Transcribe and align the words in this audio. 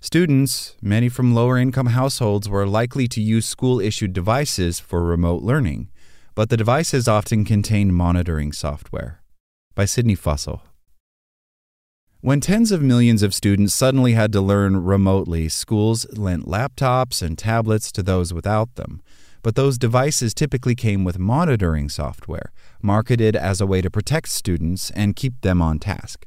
Students, 0.00 0.76
many 0.80 1.08
from 1.08 1.34
lower 1.34 1.58
income 1.58 1.88
households, 1.88 2.48
were 2.48 2.66
likely 2.66 3.08
to 3.08 3.20
use 3.20 3.46
school 3.46 3.80
issued 3.80 4.12
devices 4.12 4.78
for 4.78 5.02
remote 5.02 5.42
learning, 5.42 5.88
but 6.36 6.50
the 6.50 6.56
devices 6.56 7.08
often 7.08 7.44
contained 7.44 7.94
monitoring 7.94 8.52
software. 8.52 9.22
By 9.74 9.86
Sydney 9.86 10.14
Fussell. 10.14 10.60
When 12.20 12.40
tens 12.40 12.70
of 12.70 12.80
millions 12.80 13.24
of 13.24 13.34
students 13.34 13.74
suddenly 13.74 14.12
had 14.12 14.32
to 14.32 14.40
learn 14.40 14.84
remotely, 14.84 15.48
schools 15.48 16.06
lent 16.16 16.46
laptops 16.46 17.20
and 17.20 17.36
tablets 17.36 17.90
to 17.92 18.02
those 18.02 18.32
without 18.32 18.76
them. 18.76 19.02
But 19.42 19.56
those 19.56 19.78
devices 19.78 20.32
typically 20.32 20.74
came 20.74 21.04
with 21.04 21.18
monitoring 21.18 21.88
software, 21.88 22.52
marketed 22.82 23.34
as 23.34 23.60
a 23.60 23.66
way 23.66 23.80
to 23.80 23.90
protect 23.90 24.28
students 24.28 24.90
and 24.92 25.16
keep 25.16 25.40
them 25.40 25.60
on 25.60 25.78
task. 25.78 26.26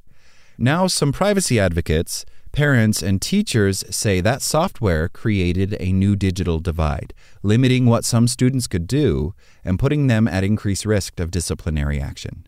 Now, 0.57 0.87
some 0.87 1.11
privacy 1.11 1.59
advocates, 1.59 2.23
Parents 2.51 3.01
and 3.01 3.21
teachers 3.21 3.85
say 3.89 4.19
that 4.19 4.41
software 4.41 5.07
created 5.07 5.77
a 5.79 5.93
new 5.93 6.17
digital 6.17 6.59
divide, 6.59 7.13
limiting 7.43 7.85
what 7.85 8.03
some 8.03 8.27
students 8.27 8.67
could 8.67 8.87
do 8.87 9.33
and 9.63 9.79
putting 9.79 10.07
them 10.07 10.27
at 10.27 10.43
increased 10.43 10.85
risk 10.85 11.19
of 11.21 11.31
disciplinary 11.31 12.01
action. 12.01 12.45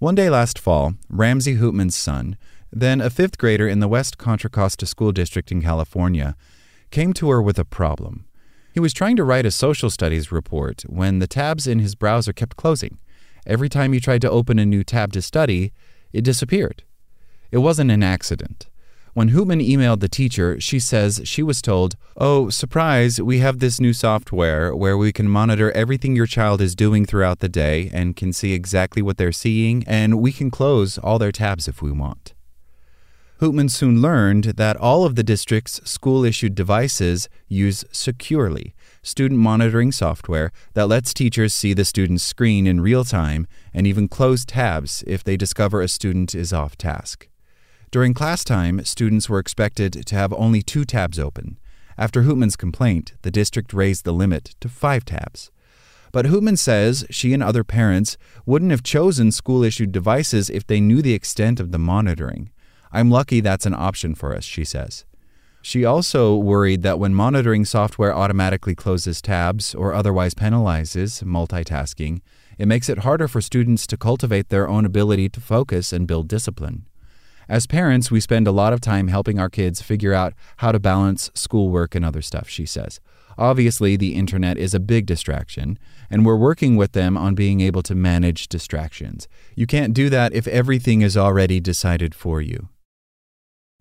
One 0.00 0.16
day 0.16 0.28
last 0.28 0.58
fall, 0.58 0.94
Ramsey 1.08 1.56
Hootman's 1.56 1.94
son, 1.94 2.36
then 2.72 3.00
a 3.00 3.10
fifth 3.10 3.38
grader 3.38 3.68
in 3.68 3.78
the 3.78 3.86
West 3.86 4.18
Contra 4.18 4.50
Costa 4.50 4.86
School 4.86 5.12
District 5.12 5.52
in 5.52 5.62
California, 5.62 6.34
came 6.90 7.12
to 7.12 7.30
her 7.30 7.40
with 7.40 7.60
a 7.60 7.64
problem. 7.64 8.26
He 8.72 8.80
was 8.80 8.92
trying 8.92 9.14
to 9.16 9.24
write 9.24 9.46
a 9.46 9.52
social 9.52 9.90
studies 9.90 10.32
report 10.32 10.82
when 10.88 11.20
the 11.20 11.28
tabs 11.28 11.68
in 11.68 11.78
his 11.78 11.94
browser 11.94 12.32
kept 12.32 12.56
closing. 12.56 12.98
Every 13.46 13.68
time 13.68 13.92
he 13.92 14.00
tried 14.00 14.22
to 14.22 14.30
open 14.30 14.58
a 14.58 14.66
new 14.66 14.82
tab 14.82 15.12
to 15.12 15.22
study, 15.22 15.72
it 16.12 16.22
disappeared. 16.22 16.82
It 17.52 17.58
wasn't 17.58 17.92
an 17.92 18.02
accident. 18.02 18.66
When 19.12 19.30
Hootman 19.30 19.66
emailed 19.66 19.98
the 19.98 20.08
teacher, 20.08 20.60
she 20.60 20.78
says 20.78 21.20
she 21.24 21.42
was 21.42 21.60
told, 21.60 21.96
Oh, 22.16 22.48
surprise, 22.48 23.20
we 23.20 23.38
have 23.38 23.58
this 23.58 23.80
new 23.80 23.92
software 23.92 24.74
where 24.74 24.96
we 24.96 25.10
can 25.12 25.28
monitor 25.28 25.72
everything 25.72 26.14
your 26.14 26.26
child 26.26 26.60
is 26.60 26.76
doing 26.76 27.04
throughout 27.04 27.40
the 27.40 27.48
day 27.48 27.90
and 27.92 28.14
can 28.14 28.32
see 28.32 28.52
exactly 28.52 29.02
what 29.02 29.16
they're 29.16 29.32
seeing, 29.32 29.82
and 29.88 30.20
we 30.20 30.30
can 30.30 30.48
close 30.48 30.96
all 30.96 31.18
their 31.18 31.32
tabs 31.32 31.66
if 31.66 31.82
we 31.82 31.90
want. 31.90 32.34
Hootman 33.40 33.70
soon 33.70 34.00
learned 34.02 34.44
that 34.44 34.76
all 34.76 35.04
of 35.04 35.16
the 35.16 35.24
district's 35.24 35.80
school 35.90 36.24
issued 36.24 36.54
devices 36.54 37.28
use 37.48 37.84
Securely, 37.90 38.74
student 39.02 39.40
monitoring 39.40 39.90
software 39.90 40.52
that 40.74 40.86
lets 40.86 41.14
teachers 41.14 41.54
see 41.54 41.72
the 41.72 41.86
student's 41.86 42.22
screen 42.22 42.66
in 42.66 42.82
real 42.82 43.02
time 43.02 43.48
and 43.72 43.86
even 43.86 44.08
close 44.08 44.44
tabs 44.44 45.02
if 45.06 45.24
they 45.24 45.38
discover 45.38 45.80
a 45.80 45.88
student 45.88 46.34
is 46.34 46.52
off 46.52 46.76
task. 46.76 47.29
During 47.90 48.14
class 48.14 48.44
time, 48.44 48.84
students 48.84 49.28
were 49.28 49.40
expected 49.40 50.06
to 50.06 50.14
have 50.14 50.32
only 50.34 50.62
two 50.62 50.84
tabs 50.84 51.18
open. 51.18 51.58
After 51.98 52.22
Hootman's 52.22 52.54
complaint, 52.54 53.14
the 53.22 53.32
district 53.32 53.72
raised 53.72 54.04
the 54.04 54.12
limit 54.12 54.54
to 54.60 54.68
five 54.68 55.04
tabs. 55.04 55.50
But 56.12 56.26
Hootman 56.26 56.56
says 56.56 57.04
she 57.10 57.32
and 57.34 57.42
other 57.42 57.64
parents 57.64 58.16
wouldn't 58.46 58.70
have 58.70 58.84
chosen 58.84 59.32
school 59.32 59.64
issued 59.64 59.90
devices 59.90 60.48
if 60.48 60.64
they 60.64 60.80
knew 60.80 61.02
the 61.02 61.14
extent 61.14 61.58
of 61.58 61.72
the 61.72 61.80
monitoring. 61.80 62.50
I'm 62.92 63.10
lucky 63.10 63.40
that's 63.40 63.66
an 63.66 63.74
option 63.74 64.14
for 64.14 64.36
us, 64.36 64.44
she 64.44 64.64
says. 64.64 65.04
She 65.60 65.84
also 65.84 66.36
worried 66.36 66.82
that 66.82 67.00
when 67.00 67.12
monitoring 67.12 67.64
software 67.64 68.14
automatically 68.14 68.76
closes 68.76 69.20
tabs 69.20 69.74
or 69.74 69.94
otherwise 69.94 70.34
penalizes 70.34 71.24
multitasking, 71.24 72.20
it 72.56 72.66
makes 72.66 72.88
it 72.88 72.98
harder 72.98 73.26
for 73.26 73.40
students 73.40 73.86
to 73.88 73.96
cultivate 73.96 74.48
their 74.48 74.68
own 74.68 74.84
ability 74.84 75.28
to 75.30 75.40
focus 75.40 75.92
and 75.92 76.06
build 76.06 76.28
discipline. 76.28 76.86
As 77.50 77.66
parents, 77.66 78.12
we 78.12 78.20
spend 78.20 78.46
a 78.46 78.52
lot 78.52 78.72
of 78.72 78.80
time 78.80 79.08
helping 79.08 79.40
our 79.40 79.50
kids 79.50 79.82
figure 79.82 80.14
out 80.14 80.34
how 80.58 80.70
to 80.70 80.78
balance 80.78 81.32
schoolwork 81.34 81.96
and 81.96 82.04
other 82.04 82.22
stuff, 82.22 82.48
she 82.48 82.64
says. 82.64 83.00
Obviously, 83.36 83.96
the 83.96 84.14
internet 84.14 84.56
is 84.56 84.72
a 84.72 84.78
big 84.78 85.04
distraction, 85.04 85.76
and 86.08 86.24
we're 86.24 86.36
working 86.36 86.76
with 86.76 86.92
them 86.92 87.16
on 87.16 87.34
being 87.34 87.60
able 87.60 87.82
to 87.82 87.96
manage 87.96 88.46
distractions. 88.46 89.26
You 89.56 89.66
can't 89.66 89.92
do 89.92 90.08
that 90.10 90.32
if 90.32 90.46
everything 90.46 91.02
is 91.02 91.16
already 91.16 91.58
decided 91.58 92.14
for 92.14 92.40
you. 92.40 92.68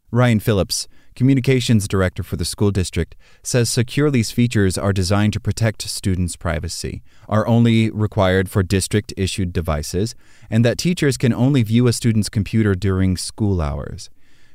Ryan 0.09 0.39
Phillips, 0.39 0.87
communications 1.19 1.85
director 1.85 2.23
for 2.23 2.37
the 2.37 2.45
school 2.45 2.71
district, 2.71 3.13
says 3.43 3.69
Securely's 3.69 4.31
features 4.31 4.77
are 4.77 4.93
designed 4.93 5.33
to 5.33 5.39
protect 5.41 5.81
students' 5.81 6.37
privacy, 6.37 7.03
are 7.27 7.45
only 7.45 7.91
required 7.91 8.49
for 8.49 8.63
district 8.63 9.13
issued 9.17 9.51
devices, 9.51 10.15
and 10.49 10.63
that 10.63 10.77
teachers 10.77 11.17
can 11.17 11.33
only 11.33 11.61
view 11.61 11.87
a 11.87 11.91
student's 11.91 12.29
computer 12.29 12.73
during 12.73 13.17
school 13.17 13.59
hours. 13.59 14.09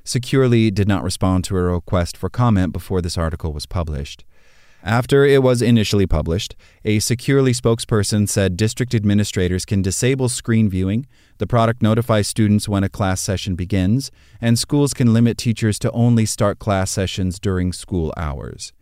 Securely 0.04 0.70
did 0.70 0.88
not 0.88 1.04
respond 1.04 1.44
to 1.44 1.54
a 1.54 1.60
request 1.60 2.16
for 2.16 2.30
comment 2.30 2.72
before 2.72 3.02
this 3.02 3.18
article 3.18 3.52
was 3.52 3.66
published. 3.66 4.24
After 4.86 5.24
it 5.24 5.42
was 5.42 5.62
initially 5.62 6.06
published, 6.06 6.54
a 6.84 6.98
Securely 6.98 7.52
spokesperson 7.52 8.28
said 8.28 8.54
district 8.54 8.94
administrators 8.94 9.64
can 9.64 9.80
disable 9.80 10.28
screen 10.28 10.68
viewing, 10.68 11.06
the 11.38 11.46
product 11.46 11.80
notifies 11.80 12.28
students 12.28 12.68
when 12.68 12.84
a 12.84 12.90
class 12.90 13.22
session 13.22 13.54
begins, 13.54 14.10
and 14.42 14.58
schools 14.58 14.92
can 14.92 15.14
limit 15.14 15.38
teachers 15.38 15.78
to 15.78 15.90
only 15.92 16.26
start 16.26 16.58
class 16.58 16.90
sessions 16.90 17.40
during 17.40 17.72
school 17.72 18.12
hours. 18.18 18.74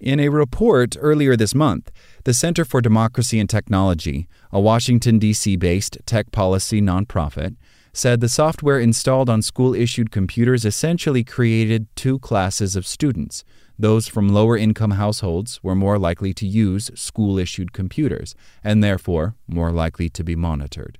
In 0.00 0.18
a 0.18 0.28
report 0.28 0.96
earlier 0.98 1.36
this 1.36 1.54
month, 1.54 1.92
the 2.24 2.34
Center 2.34 2.64
for 2.64 2.80
Democracy 2.80 3.38
and 3.38 3.48
Technology, 3.48 4.26
a 4.50 4.58
Washington, 4.58 5.20
D.C. 5.20 5.54
based 5.54 5.98
tech 6.04 6.32
policy 6.32 6.80
nonprofit, 6.80 7.54
said 7.92 8.20
the 8.20 8.28
software 8.28 8.80
installed 8.80 9.30
on 9.30 9.40
school 9.40 9.72
issued 9.72 10.10
computers 10.10 10.64
essentially 10.64 11.22
created 11.22 11.86
two 11.94 12.18
classes 12.18 12.74
of 12.74 12.84
students 12.84 13.44
those 13.78 14.06
from 14.08 14.28
lower 14.28 14.56
income 14.56 14.92
households 14.92 15.62
were 15.62 15.74
more 15.74 15.98
likely 15.98 16.32
to 16.34 16.46
use 16.46 16.90
school 16.94 17.38
issued 17.38 17.72
computers 17.72 18.34
and 18.62 18.82
therefore 18.82 19.34
more 19.46 19.72
likely 19.72 20.08
to 20.10 20.22
be 20.22 20.36
monitored. 20.36 20.98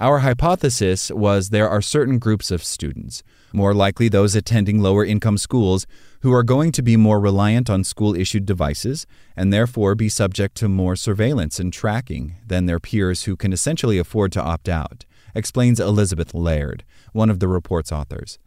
Our 0.00 0.20
hypothesis 0.20 1.10
was 1.10 1.48
there 1.48 1.68
are 1.68 1.82
certain 1.82 2.20
groups 2.20 2.52
of 2.52 2.62
students, 2.62 3.24
more 3.52 3.74
likely 3.74 4.08
those 4.08 4.36
attending 4.36 4.80
lower 4.80 5.04
income 5.04 5.36
schools, 5.36 5.88
who 6.20 6.32
are 6.32 6.44
going 6.44 6.70
to 6.72 6.82
be 6.82 6.96
more 6.96 7.18
reliant 7.18 7.68
on 7.68 7.82
school 7.82 8.14
issued 8.14 8.46
devices 8.46 9.06
and 9.36 9.52
therefore 9.52 9.96
be 9.96 10.08
subject 10.08 10.56
to 10.58 10.68
more 10.68 10.94
surveillance 10.94 11.58
and 11.58 11.72
tracking 11.72 12.36
than 12.46 12.66
their 12.66 12.78
peers 12.78 13.24
who 13.24 13.34
can 13.34 13.52
essentially 13.52 13.98
afford 13.98 14.30
to 14.32 14.42
opt 14.42 14.68
out, 14.68 15.04
explains 15.34 15.80
Elizabeth 15.80 16.32
Laird, 16.32 16.84
one 17.12 17.28
of 17.28 17.40
the 17.40 17.48
report's 17.48 17.90
authors. 17.90 18.38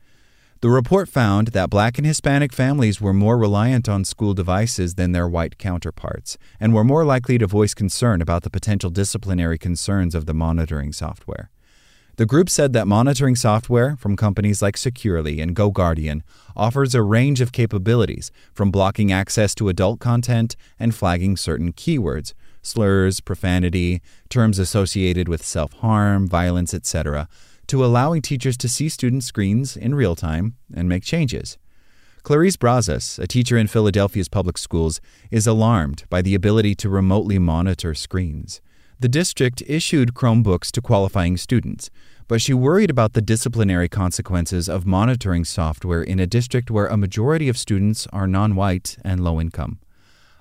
The 0.61 0.69
report 0.69 1.09
found 1.09 1.47
that 1.49 1.71
black 1.71 1.97
and 1.97 2.05
Hispanic 2.05 2.53
families 2.53 3.01
were 3.01 3.13
more 3.13 3.35
reliant 3.35 3.89
on 3.89 4.05
school 4.05 4.35
devices 4.35 4.93
than 4.93 5.11
their 5.11 5.27
white 5.27 5.57
counterparts 5.57 6.37
and 6.59 6.71
were 6.71 6.83
more 6.83 7.03
likely 7.03 7.39
to 7.39 7.47
voice 7.47 7.73
concern 7.73 8.21
about 8.21 8.43
the 8.43 8.51
potential 8.51 8.91
disciplinary 8.91 9.57
concerns 9.57 10.13
of 10.13 10.27
the 10.27 10.35
monitoring 10.35 10.93
software. 10.93 11.49
The 12.17 12.27
group 12.27 12.47
said 12.47 12.73
that 12.73 12.85
monitoring 12.87 13.35
software 13.35 13.95
from 13.95 14.15
companies 14.15 14.61
like 14.61 14.77
Securely 14.77 15.41
and 15.41 15.55
GoGuardian 15.55 16.21
offers 16.55 16.93
a 16.93 17.01
range 17.01 17.41
of 17.41 17.51
capabilities, 17.51 18.31
from 18.53 18.69
blocking 18.69 19.11
access 19.11 19.55
to 19.55 19.67
adult 19.67 19.99
content 19.99 20.55
and 20.77 20.93
flagging 20.93 21.37
certain 21.37 21.73
keywords, 21.73 22.35
slurs, 22.61 23.19
profanity, 23.19 23.99
terms 24.29 24.59
associated 24.59 25.27
with 25.27 25.43
self 25.43 25.73
harm, 25.73 26.27
violence, 26.27 26.71
etc 26.71 27.27
to 27.71 27.85
allowing 27.85 28.21
teachers 28.21 28.57
to 28.57 28.67
see 28.67 28.89
student 28.89 29.23
screens 29.23 29.77
in 29.77 29.95
real 29.95 30.13
time 30.13 30.55
and 30.73 30.89
make 30.89 31.05
changes. 31.05 31.57
Clarice 32.21 32.57
Brazas, 32.57 33.17
a 33.17 33.25
teacher 33.25 33.57
in 33.57 33.65
Philadelphia's 33.65 34.27
public 34.27 34.57
schools, 34.57 34.99
is 35.31 35.47
alarmed 35.47 36.03
by 36.09 36.21
the 36.21 36.35
ability 36.35 36.75
to 36.75 36.89
remotely 36.89 37.39
monitor 37.39 37.93
screens. 37.93 38.59
The 38.99 39.07
district 39.07 39.63
issued 39.67 40.13
Chromebooks 40.13 40.69
to 40.71 40.81
qualifying 40.81 41.37
students, 41.37 41.89
but 42.27 42.41
she 42.41 42.53
worried 42.53 42.89
about 42.89 43.13
the 43.13 43.21
disciplinary 43.21 43.87
consequences 43.87 44.67
of 44.67 44.85
monitoring 44.85 45.45
software 45.45 46.03
in 46.03 46.19
a 46.19 46.27
district 46.27 46.69
where 46.69 46.87
a 46.87 46.97
majority 46.97 47.47
of 47.47 47.57
students 47.57 48.05
are 48.11 48.27
non 48.27 48.53
white 48.53 48.97
and 49.05 49.23
low 49.23 49.39
income. 49.39 49.79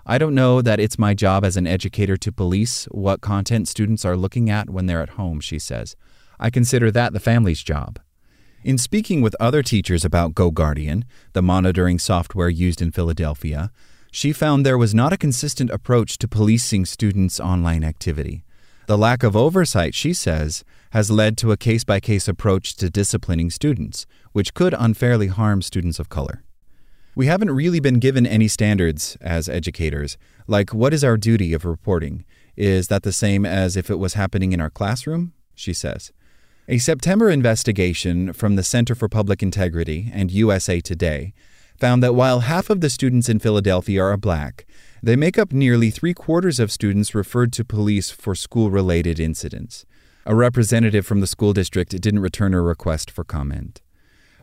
I 0.05 0.19
don't 0.19 0.35
know 0.35 0.63
that 0.63 0.81
it's 0.81 0.99
my 0.99 1.15
job 1.15 1.45
as 1.45 1.57
an 1.57 1.69
educator 1.69 2.17
to 2.17 2.33
police 2.33 2.87
what 2.87 3.21
content 3.21 3.69
students 3.69 4.05
are 4.05 4.17
looking 4.17 4.51
at 4.51 4.69
when 4.69 4.87
they're 4.87 5.03
at 5.03 5.11
home, 5.11 5.39
she 5.39 5.61
says. 5.61 5.95
I 6.41 6.49
consider 6.49 6.91
that 6.91 7.13
the 7.13 7.21
family's 7.21 7.63
job. 7.63 8.01
In 8.65 8.79
speaking 8.79 9.21
with 9.21 9.37
other 9.39 9.63
teachers 9.63 10.05
about 10.05 10.35
GoGuardian, 10.35 11.05
the 11.35 11.43
monitoring 11.43 11.99
software 11.99 12.49
used 12.49 12.81
in 12.81 12.91
Philadelphia, 12.91 13.71
she 14.11 14.33
found 14.33 14.65
there 14.65 14.79
was 14.79 14.95
not 14.95 15.13
a 15.13 15.19
consistent 15.19 15.71
approach 15.71 16.19
to 16.19 16.27
policing 16.27 16.87
students' 16.87 17.39
online 17.39 17.85
activity. 17.85 18.43
The 18.87 18.99
lack 18.99 19.23
of 19.23 19.37
oversight, 19.37 19.95
she 19.95 20.13
says, 20.15 20.65
has 20.91 21.11
led 21.11 21.37
to 21.39 21.53
a 21.53 21.57
case 21.57 21.85
by 21.85 22.01
case 22.01 22.27
approach 22.27 22.75
to 22.77 22.91
disciplining 22.91 23.51
students, 23.51 24.07
which 24.33 24.55
could 24.55 24.75
unfairly 24.77 25.29
harm 25.29 25.63
students 25.63 25.99
of 25.99 26.09
color. 26.09 26.43
We 27.15 27.27
haven't 27.27 27.51
really 27.51 27.81
been 27.81 27.99
given 27.99 28.27
any 28.27 28.49
standards 28.49 29.17
as 29.21 29.49
educators, 29.49 30.17
like 30.47 30.73
what 30.73 30.95
is 30.95 31.05
our 31.05 31.17
duty 31.17 31.53
of 31.53 31.65
reporting? 31.65 32.25
Is 32.57 32.89
that 32.89 33.03
the 33.03 33.13
same 33.13 33.45
as 33.45 33.77
if 33.77 33.91
it 33.91 33.99
was 33.99 34.15
happening 34.15 34.53
in 34.53 34.61
our 34.61 34.71
classroom? 34.71 35.35
She 35.55 35.73
says. 35.73 36.13
A 36.73 36.79
September 36.79 37.29
investigation 37.31 38.33
from 38.33 38.55
the 38.55 38.63
Center 38.63 38.95
for 38.95 39.09
Public 39.09 39.43
Integrity 39.43 40.09
and 40.15 40.31
USA 40.31 40.81
Today 40.81 41.35
found 41.77 42.01
that 42.01 42.15
while 42.15 42.41
half 42.47 42.71
of 42.71 42.81
the 42.81 42.89
students 42.89 43.29
in 43.29 43.41
Philadelphia 43.41 44.01
are 44.01 44.17
black, 44.17 44.67
they 45.03 45.17
make 45.17 45.37
up 45.37 45.53
nearly 45.53 45.91
three 45.91 46.15
quarters 46.15 46.61
of 46.61 46.71
students 46.71 47.13
referred 47.13 47.53
to 47.55 47.65
police 47.65 48.11
for 48.11 48.37
school 48.37 48.71
related 48.71 49.19
incidents. 49.19 49.85
A 50.25 50.37
representative 50.37 51.05
from 51.05 51.19
the 51.19 51.27
school 51.27 51.53
district 51.53 52.01
didn't 52.01 52.21
return 52.21 52.55
a 52.55 52.63
request 52.63 53.11
for 53.11 53.25
comment. 53.25 53.83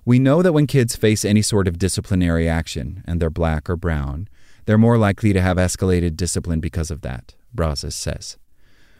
We 0.04 0.20
know 0.20 0.42
that 0.42 0.52
when 0.52 0.68
kids 0.68 0.98
face 0.98 1.24
any 1.24 1.42
sort 1.42 1.66
of 1.66 1.80
disciplinary 1.80 2.50
action 2.50 3.06
and 3.06 3.22
they're 3.22 3.30
black 3.30 3.70
or 3.70 3.78
brown, 3.78 4.28
they're 4.66 4.78
more 4.78 4.98
likely 4.98 5.32
to 5.32 5.40
have 5.42 5.56
escalated 5.56 6.18
discipline 6.18 6.60
because 6.60 6.92
of 6.92 7.00
that, 7.04 7.36
Brazas 7.54 7.96
says. 7.96 8.36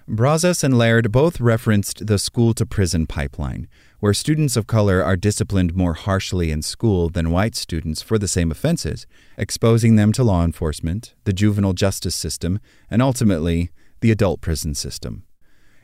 Brazas 0.10 0.64
and 0.64 0.78
Laird 0.78 1.12
both 1.12 1.42
referenced 1.42 2.08
the 2.08 2.18
school 2.18 2.54
to 2.54 2.66
prison 2.66 3.08
pipeline, 3.08 3.68
where 4.00 4.14
students 4.14 4.56
of 4.56 4.66
color 4.66 5.04
are 5.04 5.18
disciplined 5.18 5.76
more 5.76 5.96
harshly 5.96 6.50
in 6.50 6.62
school 6.62 7.10
than 7.10 7.30
white 7.30 7.56
students 7.56 8.02
for 8.02 8.18
the 8.18 8.30
same 8.30 8.50
offenses, 8.50 9.06
exposing 9.38 9.98
them 9.98 10.14
to 10.14 10.24
law 10.24 10.46
enforcement, 10.46 11.14
the 11.26 11.34
juvenile 11.34 11.74
justice 11.74 12.16
system, 12.16 12.62
and 12.90 13.02
ultimately, 13.02 13.70
the 14.00 14.10
adult 14.10 14.40
prison 14.40 14.74
system. 14.74 15.24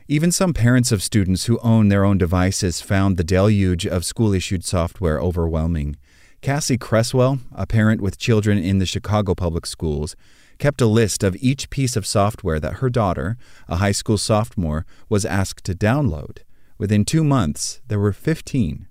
Even 0.08 0.32
some 0.32 0.54
parents 0.54 0.90
of 0.90 1.02
students 1.02 1.44
who 1.44 1.58
own 1.58 1.88
their 1.88 2.06
own 2.06 2.16
devices 2.16 2.80
found 2.80 3.18
the 3.18 3.24
deluge 3.24 3.86
of 3.86 4.06
school 4.06 4.32
issued 4.32 4.64
software 4.64 5.20
overwhelming. 5.20 5.96
Cassie 6.40 6.78
Cresswell, 6.78 7.40
a 7.54 7.66
parent 7.66 8.00
with 8.00 8.16
children 8.16 8.56
in 8.56 8.78
the 8.78 8.86
Chicago 8.86 9.34
public 9.34 9.66
schools, 9.66 10.16
kept 10.58 10.80
a 10.80 10.86
list 10.86 11.22
of 11.22 11.36
each 11.36 11.70
piece 11.70 11.96
of 11.96 12.06
software 12.06 12.60
that 12.60 12.74
her 12.74 12.90
daughter, 12.90 13.36
a 13.68 13.76
high 13.76 13.92
school 13.92 14.18
sophomore, 14.18 14.86
was 15.08 15.24
asked 15.24 15.64
to 15.64 15.74
download. 15.74 16.38
Within 16.78 17.04
two 17.04 17.24
months, 17.24 17.80
there 17.88 18.00
were 18.00 18.12
15. 18.12 18.88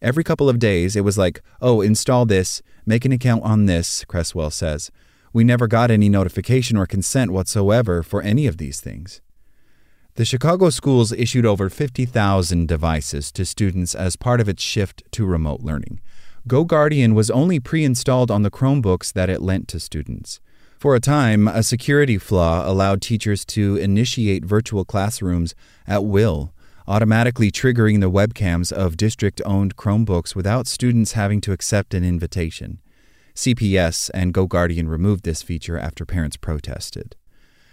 Every 0.00 0.24
couple 0.24 0.48
of 0.48 0.58
days, 0.58 0.96
it 0.96 1.04
was 1.04 1.18
like, 1.18 1.42
oh, 1.60 1.80
install 1.80 2.24
this, 2.24 2.62
make 2.86 3.04
an 3.04 3.12
account 3.12 3.42
on 3.42 3.66
this, 3.66 4.04
Cresswell 4.04 4.50
says. 4.50 4.90
We 5.32 5.44
never 5.44 5.66
got 5.66 5.90
any 5.90 6.08
notification 6.08 6.76
or 6.76 6.86
consent 6.86 7.32
whatsoever 7.32 8.02
for 8.02 8.22
any 8.22 8.46
of 8.46 8.58
these 8.58 8.80
things. 8.80 9.20
The 10.14 10.24
Chicago 10.24 10.70
schools 10.70 11.12
issued 11.12 11.46
over 11.46 11.68
50,000 11.68 12.66
devices 12.66 13.30
to 13.32 13.44
students 13.44 13.94
as 13.94 14.16
part 14.16 14.40
of 14.40 14.48
its 14.48 14.62
shift 14.62 15.02
to 15.12 15.26
remote 15.26 15.60
learning. 15.60 16.00
GoGuardian 16.48 17.14
was 17.14 17.30
only 17.30 17.60
pre 17.60 17.84
installed 17.84 18.30
on 18.30 18.42
the 18.42 18.50
Chromebooks 18.50 19.12
that 19.12 19.30
it 19.30 19.42
lent 19.42 19.68
to 19.68 19.78
students. 19.78 20.40
For 20.78 20.94
a 20.94 21.00
time, 21.00 21.48
a 21.48 21.64
security 21.64 22.18
flaw 22.18 22.62
allowed 22.64 23.02
teachers 23.02 23.44
to 23.46 23.74
initiate 23.74 24.44
virtual 24.44 24.84
classrooms 24.84 25.56
at 25.88 26.04
will, 26.04 26.54
automatically 26.86 27.50
triggering 27.50 28.00
the 28.00 28.08
webcams 28.08 28.70
of 28.70 28.96
district 28.96 29.42
owned 29.44 29.74
Chromebooks 29.74 30.36
without 30.36 30.68
students 30.68 31.12
having 31.12 31.40
to 31.40 31.50
accept 31.50 31.94
an 31.94 32.04
invitation. 32.04 32.78
CPS 33.34 34.08
and 34.14 34.32
GoGuardian 34.32 34.88
removed 34.88 35.24
this 35.24 35.42
feature 35.42 35.76
after 35.76 36.06
parents 36.06 36.36
protested. 36.36 37.16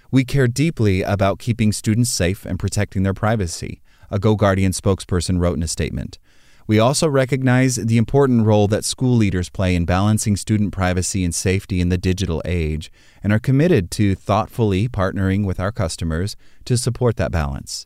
We 0.10 0.26
care 0.26 0.48
deeply 0.48 1.04
about 1.04 1.38
keeping 1.38 1.74
students 1.74 2.10
safe 2.10 2.44
and 2.44 2.58
protecting 2.58 3.04
their 3.04 3.14
privacy, 3.14 3.84
a 4.10 4.18
GoGuardian 4.18 4.74
spokesperson 4.74 5.40
wrote 5.40 5.58
in 5.58 5.64
a 5.64 5.68
statement. 5.68 6.18
We 6.68 6.80
also 6.80 7.08
recognize 7.08 7.76
the 7.76 7.98
important 7.98 8.48
role 8.48 8.68
that 8.70 8.84
school 8.84 9.16
leaders 9.16 9.50
play 9.50 9.76
in 9.76 9.86
balancing 9.86 10.36
student 10.36 10.74
privacy 10.74 11.24
and 11.24 11.34
safety 11.34 11.80
in 11.80 11.90
the 11.90 11.98
digital 11.98 12.42
age 12.44 12.92
and 13.22 13.32
are 13.32 13.40
committed 13.40 13.92
to 13.92 14.16
thoughtfully 14.16 14.90
partnering 14.90 15.46
with 15.46 15.60
our 15.60 15.72
customers 15.72 16.36
to 16.66 16.76
support 16.76 17.18
that 17.18 17.32
balance. 17.32 17.86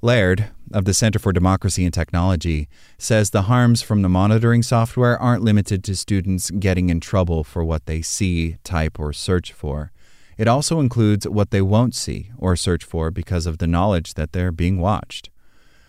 Laird, 0.00 0.46
of 0.72 0.86
the 0.86 0.94
Center 0.94 1.18
for 1.18 1.32
Democracy 1.32 1.84
and 1.84 1.92
Technology, 1.92 2.68
says 2.96 3.28
the 3.30 3.42
harms 3.42 3.82
from 3.82 4.00
the 4.00 4.08
monitoring 4.08 4.62
software 4.62 5.18
aren't 5.18 5.42
limited 5.42 5.84
to 5.84 5.96
students 5.96 6.50
getting 6.50 6.88
in 6.88 7.00
trouble 7.00 7.44
for 7.44 7.62
what 7.62 7.84
they 7.84 8.00
see, 8.00 8.56
type, 8.64 8.98
or 8.98 9.12
search 9.12 9.52
for. 9.52 9.92
It 10.38 10.48
also 10.48 10.80
includes 10.80 11.28
what 11.28 11.50
they 11.50 11.60
won't 11.60 11.94
see 11.94 12.30
or 12.38 12.56
search 12.56 12.84
for 12.84 13.10
because 13.10 13.44
of 13.44 13.58
the 13.58 13.66
knowledge 13.66 14.14
that 14.14 14.32
they're 14.32 14.52
being 14.52 14.78
watched 14.78 15.28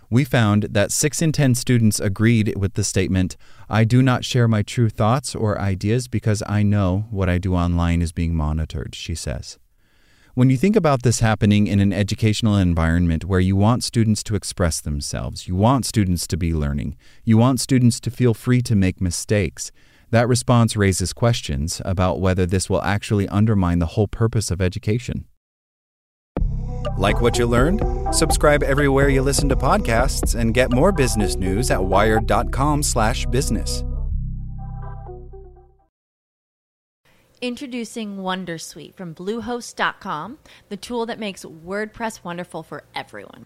we 0.09 0.23
found 0.23 0.63
that 0.63 0.91
6 0.91 1.21
in 1.21 1.31
10 1.31 1.55
students 1.55 1.99
agreed 1.99 2.55
with 2.57 2.73
the 2.73 2.83
statement, 2.83 3.37
I 3.69 3.83
do 3.83 4.01
not 4.01 4.25
share 4.25 4.47
my 4.47 4.63
true 4.63 4.89
thoughts 4.89 5.35
or 5.35 5.59
ideas 5.59 6.07
because 6.07 6.41
I 6.47 6.63
know 6.63 7.05
what 7.11 7.29
I 7.29 7.37
do 7.37 7.55
online 7.55 8.01
is 8.01 8.11
being 8.11 8.35
monitored, 8.35 8.95
she 8.95 9.13
says. 9.13 9.59
When 10.33 10.49
you 10.49 10.57
think 10.57 10.75
about 10.75 11.03
this 11.03 11.19
happening 11.19 11.67
in 11.67 11.79
an 11.79 11.91
educational 11.91 12.55
environment 12.55 13.25
where 13.25 13.39
you 13.39 13.55
want 13.55 13.83
students 13.83 14.23
to 14.23 14.35
express 14.35 14.79
themselves, 14.79 15.47
you 15.47 15.55
want 15.55 15.85
students 15.85 16.25
to 16.27 16.37
be 16.37 16.53
learning, 16.53 16.95
you 17.23 17.37
want 17.37 17.59
students 17.59 17.99
to 17.99 18.11
feel 18.11 18.33
free 18.33 18.61
to 18.61 18.75
make 18.75 19.01
mistakes, 19.01 19.71
that 20.11 20.27
response 20.27 20.75
raises 20.75 21.13
questions 21.13 21.81
about 21.85 22.19
whether 22.19 22.45
this 22.45 22.69
will 22.69 22.81
actually 22.81 23.27
undermine 23.27 23.79
the 23.79 23.93
whole 23.93 24.07
purpose 24.07 24.49
of 24.49 24.61
education. 24.61 25.25
Like 26.99 27.21
what 27.21 27.39
you 27.39 27.47
learned? 27.47 27.81
Subscribe 28.13 28.61
everywhere 28.61 29.07
you 29.07 29.21
listen 29.21 29.47
to 29.49 29.55
podcasts 29.55 30.37
and 30.37 30.53
get 30.53 30.69
more 30.69 30.91
business 30.91 31.37
news 31.37 31.71
at 31.71 31.81
wired.com/business. 31.81 33.83
Introducing 37.41 38.17
Wondersuite 38.17 38.95
from 38.95 39.15
bluehost.com, 39.15 40.39
the 40.67 40.75
tool 40.75 41.05
that 41.05 41.19
makes 41.19 41.45
WordPress 41.45 42.21
wonderful 42.21 42.63
for 42.63 42.83
everyone. 42.93 43.45